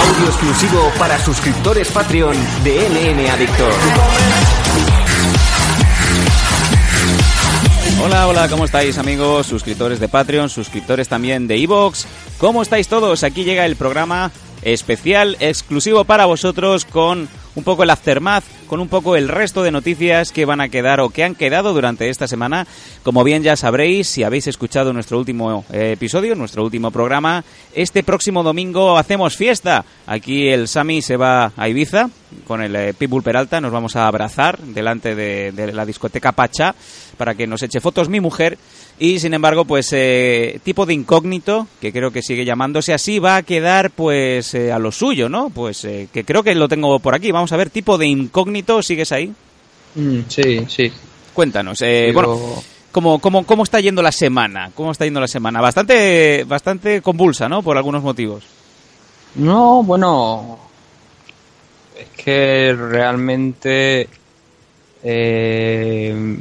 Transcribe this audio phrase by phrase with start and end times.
[0.00, 3.74] Audio exclusivo para suscriptores Patreon de MM Adictos.
[8.04, 9.46] Hola, hola, ¿cómo estáis amigos?
[9.46, 12.06] Suscriptores de Patreon, suscriptores también de Evox.
[12.38, 13.24] ¿Cómo estáis todos?
[13.24, 14.30] Aquí llega el programa
[14.66, 19.70] especial, exclusivo para vosotros, con un poco el aftermath, con un poco el resto de
[19.70, 22.66] noticias que van a quedar o que han quedado durante esta semana.
[23.04, 28.02] Como bien ya sabréis, si habéis escuchado nuestro último eh, episodio, nuestro último programa, este
[28.02, 29.84] próximo domingo hacemos fiesta.
[30.06, 32.10] Aquí el Sami se va a Ibiza
[32.46, 36.74] con el eh, Pitbull Peralta, nos vamos a abrazar delante de, de la discoteca Pacha
[37.16, 38.56] para que nos eche fotos mi mujer
[38.98, 42.94] y sin embargo pues eh, tipo de incógnito que creo que sigue llamándose.
[42.94, 46.54] Así va a quedar pues eh, a lo suyo no pues eh, que creo que
[46.54, 47.32] lo tengo por aquí.
[47.32, 49.32] Vamos a ver tipo de incógnito sigues ahí
[49.94, 50.92] Mm, sí, sí.
[51.32, 55.26] cuéntanos eh, Digo- bueno ¿cómo, cómo, cómo está yendo la semana cómo está yendo la
[55.28, 58.44] semana bastante bastante convulsa no por algunos motivos.
[59.36, 60.58] No, bueno.
[61.98, 64.08] Es que realmente.
[65.02, 66.36] eh,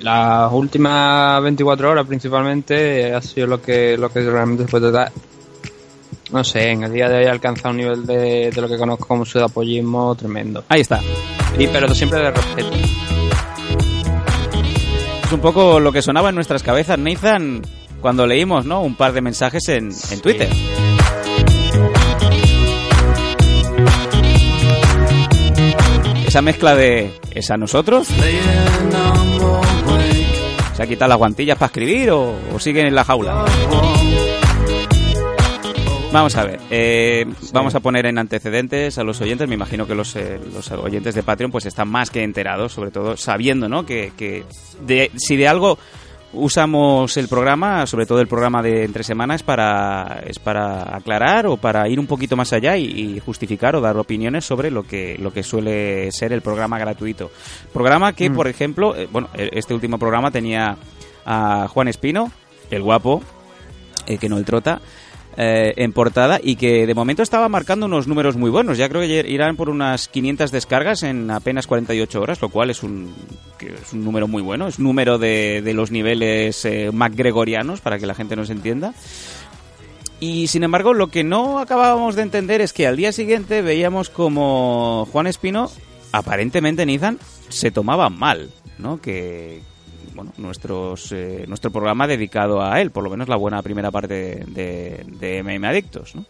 [0.00, 5.12] las últimas 24 horas principalmente ha sido lo que, lo que realmente se puede tratar.
[6.30, 8.76] No sé, en el día de hoy he alcanzado un nivel de, de lo que
[8.76, 10.64] conozco como sudapollismo tremendo.
[10.68, 11.00] ahí está
[11.58, 12.70] Y, pero siempre de respeto.
[15.24, 17.62] es un poco lo que sonaba en nuestras cabezas Nathan
[18.02, 20.48] cuando leímos no un par de mensajes en, en Twitter
[26.34, 28.08] esa mezcla de ¿es a nosotros?
[30.74, 33.44] ¿Se ha quitado las guantillas para escribir o, o siguen en la jaula?
[36.12, 39.46] Vamos a ver, eh, vamos a poner en antecedentes a los oyentes.
[39.46, 42.90] Me imagino que los, eh, los oyentes de Patreon pues están más que enterados, sobre
[42.90, 43.86] todo sabiendo, ¿no?
[43.86, 44.42] Que, que
[44.84, 45.78] de- si de algo
[46.34, 51.56] usamos el programa, sobre todo el programa de entre semanas, para es para aclarar o
[51.56, 55.16] para ir un poquito más allá y, y justificar o dar opiniones sobre lo que
[55.18, 57.30] lo que suele ser el programa gratuito.
[57.72, 60.76] Programa que, por ejemplo, eh, bueno, eh, este último programa tenía
[61.24, 62.30] a Juan Espino,
[62.70, 63.22] el guapo,
[64.06, 64.80] eh, que no el trota,
[65.36, 68.78] eh, en portada y que de momento estaba marcando unos números muy buenos.
[68.78, 72.82] Ya creo que irán por unas 500 descargas en apenas 48 horas, lo cual es
[72.82, 73.14] un,
[73.58, 74.68] que es un número muy bueno.
[74.68, 78.94] Es número de, de los niveles eh, MacGregorianos, para que la gente nos entienda.
[80.20, 84.10] Y sin embargo, lo que no acabábamos de entender es que al día siguiente veíamos
[84.10, 85.70] como Juan Espino,
[86.12, 87.18] aparentemente Nizan,
[87.48, 89.00] se tomaba mal, ¿no?
[89.00, 89.60] Que,
[90.14, 94.44] bueno, nuestros, eh, nuestro programa dedicado a él, por lo menos la buena primera parte
[94.46, 96.24] de, de MM Adictos, ¿no?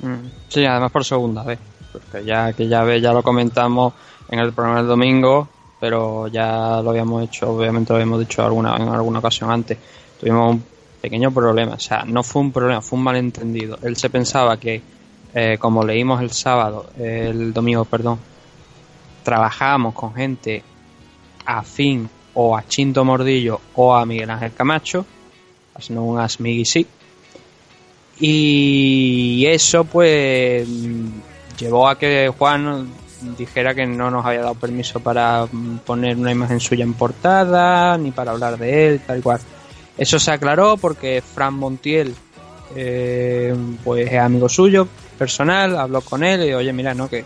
[0.00, 1.58] Mm, Sí, además por segunda vez.
[1.92, 3.92] Porque ya que ya ve, ya lo comentamos
[4.28, 8.76] en el programa del domingo, pero ya lo habíamos hecho, obviamente lo habíamos dicho alguna,
[8.76, 9.78] en alguna ocasión antes.
[10.18, 10.64] Tuvimos un
[11.00, 13.78] pequeño problema, o sea, no fue un problema, fue un malentendido.
[13.82, 14.80] Él se pensaba que,
[15.34, 18.18] eh, como leímos el sábado, el domingo, perdón,
[19.22, 20.62] trabajábamos con gente
[21.44, 25.06] afín o a Chinto Mordillo o a Miguel Ángel Camacho,
[25.90, 26.86] no un Asmigui sí.
[28.20, 30.68] Y eso pues
[31.58, 32.88] llevó a que Juan
[33.36, 35.46] dijera que no nos había dado permiso para
[35.84, 39.40] poner una imagen suya en portada, ni para hablar de él, tal cual.
[39.96, 42.14] Eso se aclaró porque Fran Montiel,
[42.74, 43.54] eh,
[43.84, 44.88] pues es amigo suyo,
[45.18, 47.24] personal, habló con él y oye, mira, no, que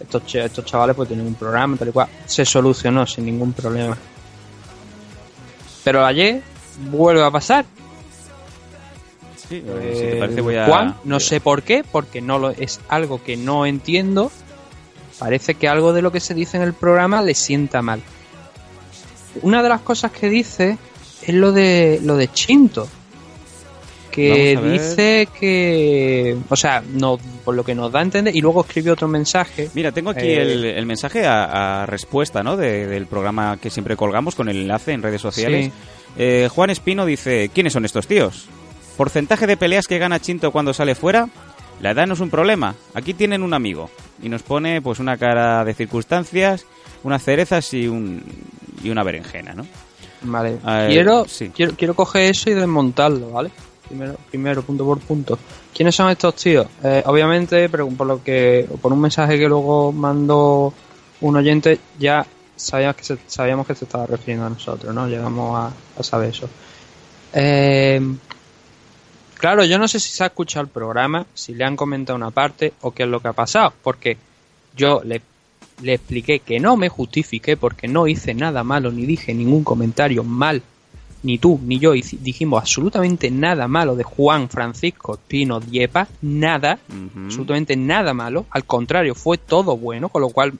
[0.00, 2.08] estos, estos chavales pues tienen un programa, tal y cual.
[2.26, 3.96] Se solucionó sin ningún problema.
[5.90, 6.40] Pero ayer
[6.92, 7.64] vuelve a pasar.
[9.34, 10.66] Sí, eh, si te parece voy a...
[10.66, 14.30] Juan, no sé por qué, porque no lo, es algo que no entiendo.
[15.18, 18.02] Parece que algo de lo que se dice en el programa le sienta mal.
[19.42, 20.78] Una de las cosas que dice
[21.22, 22.86] es lo de lo de Chinto.
[24.10, 26.36] Que dice que.
[26.48, 28.34] O sea, no, por lo que nos da a entender.
[28.34, 29.70] Y luego escribe otro mensaje.
[29.74, 32.56] Mira, tengo aquí Eh, el, el mensaje a, a respuesta ¿no?
[32.56, 35.66] de- del programa que siempre colgamos con el enlace en redes sociales.
[35.66, 35.72] Sí.
[36.18, 38.46] Eh, Juan Espino dice, ¿quiénes son estos tíos?
[38.96, 41.28] Porcentaje de peleas que gana Chinto cuando sale fuera.
[41.80, 42.74] La edad no es un problema.
[42.94, 43.88] Aquí tienen un amigo.
[44.22, 46.66] Y nos pone pues una cara de circunstancias,
[47.04, 48.22] unas cerezas y, un,
[48.84, 49.64] y una berenjena, ¿no?
[50.22, 50.58] Vale.
[50.62, 51.50] Ver, quiero, sí.
[51.54, 53.50] quiero, quiero coger eso y desmontarlo, ¿vale?
[53.90, 55.36] Primero, primero, punto por punto.
[55.74, 56.64] ¿Quiénes son estos tíos?
[56.84, 60.72] Eh, obviamente, pero por lo que, por un mensaje que luego mandó
[61.20, 65.08] un oyente, ya sabíamos que se, sabíamos que se estaba refiriendo a nosotros, ¿no?
[65.08, 66.48] Llegamos a, saber eso.
[67.32, 68.00] Eh,
[69.34, 72.30] claro, yo no sé si se ha escuchado el programa, si le han comentado una
[72.30, 74.16] parte o qué es lo que ha pasado, porque
[74.76, 75.20] yo le
[75.82, 80.24] le expliqué que no me justifiqué porque no hice nada malo ni dije ningún comentario
[80.24, 80.62] mal.
[81.22, 86.78] Ni tú ni yo dijimos absolutamente nada malo de Juan Francisco Pino Diepa, nada,
[87.24, 88.46] absolutamente nada malo.
[88.50, 90.54] Al contrario, fue todo bueno, con lo cual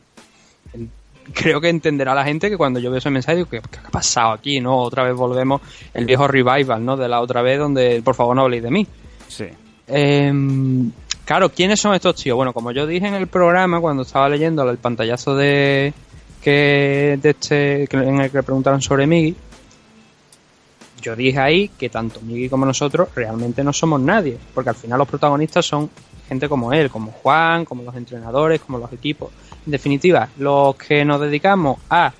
[1.32, 4.32] creo que entenderá la gente que cuando yo veo ese mensaje digo, ¿qué, ha pasado
[4.32, 4.60] aquí?
[4.60, 5.60] no Otra vez volvemos
[5.94, 6.96] el viejo revival, ¿no?
[6.96, 8.86] De la otra vez donde, por favor, no habléis de mí.
[9.28, 9.46] Sí.
[9.86, 10.90] Em,
[11.24, 12.36] claro, ¿quiénes son estos tíos?
[12.36, 15.92] Bueno, como yo dije en el programa cuando estaba leyendo el pantallazo de
[16.42, 19.36] que de este en el que preguntaron sobre Migi,
[21.00, 24.98] yo dije ahí que tanto Migi como nosotros realmente no somos nadie, porque al final
[24.98, 25.90] los protagonistas son
[26.28, 29.30] gente como él, como Juan, como los entrenadores, como los equipos.
[29.66, 32.12] En definitiva, los que nos dedicamos a,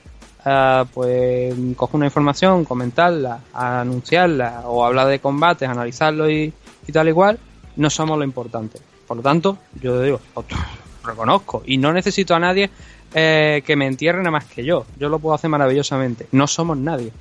[0.92, 6.52] pues coger una información, comentarla, a anunciarla o hablar de combates, analizarlo y,
[6.92, 7.38] tal igual,
[7.76, 8.80] no somos lo importante.
[9.06, 10.20] Por lo tanto, yo digo,
[11.04, 12.68] reconozco y no necesito a nadie
[13.14, 14.86] eh, que me entierre nada más que yo.
[14.98, 16.26] Yo lo puedo hacer maravillosamente.
[16.32, 17.12] No somos nadie.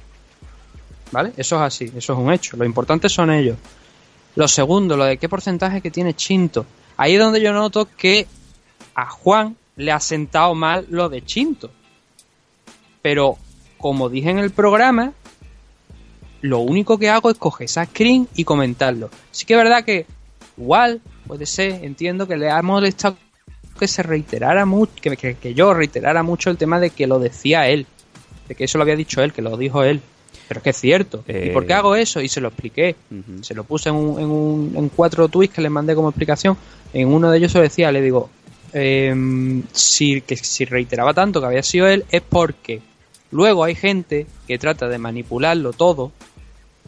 [1.12, 1.34] ¿Vale?
[1.38, 2.58] Eso es así, eso es un hecho.
[2.58, 3.58] Lo importante son ellos.
[4.36, 6.66] Lo segundo, lo de qué porcentaje que tiene Chinto.
[6.98, 8.28] Ahí es donde yo noto que
[8.94, 11.72] a Juan le ha sentado mal lo de Chinto.
[13.02, 13.38] Pero,
[13.78, 15.14] como dije en el programa,
[16.42, 19.10] lo único que hago es coger esa screen y comentarlo.
[19.32, 20.06] Sí que es verdad que
[20.58, 23.18] igual, puede ser, entiendo que le ha molestado
[23.80, 27.70] que se reiterara mucho, que, que yo reiterara mucho el tema de que lo decía
[27.70, 27.88] él,
[28.50, 30.02] de que eso lo había dicho él, que lo dijo él.
[30.48, 31.24] Pero es que es cierto.
[31.28, 32.22] ¿Y por qué eh, hago eso?
[32.22, 32.96] Y se lo expliqué.
[33.42, 36.58] Se lo puse en, un, en, un, en cuatro tweets que le mandé como explicación.
[36.94, 38.30] En uno de ellos se decía, le digo,
[38.74, 42.82] eh, si, que si reiteraba tanto que había sido él, es porque
[43.32, 46.12] luego hay gente que trata de manipularlo todo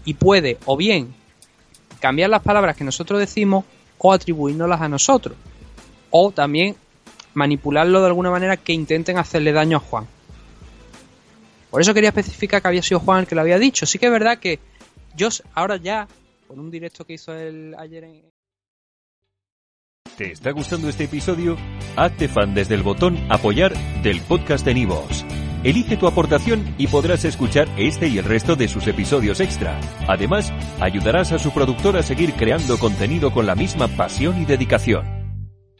[0.05, 1.13] y puede o bien
[1.99, 3.65] cambiar las palabras que nosotros decimos
[3.97, 5.35] o atribuírnoslas a nosotros.
[6.09, 6.75] O también
[7.33, 10.07] manipularlo de alguna manera que intenten hacerle daño a Juan.
[11.71, 13.85] Por eso quería especificar que había sido Juan el que lo había dicho.
[13.85, 14.59] Sí que es verdad que
[15.15, 16.07] yo ahora ya,
[16.47, 18.21] con un directo que hizo él ayer en...
[20.17, 21.57] ¿Te está gustando este episodio?
[21.95, 23.73] Hazte fan desde el botón apoyar
[24.03, 25.25] del podcast de Nivos.
[25.63, 29.79] Elige tu aportación y podrás escuchar este y el resto de sus episodios extra.
[30.07, 35.20] Además, ayudarás a su productor a seguir creando contenido con la misma pasión y dedicación.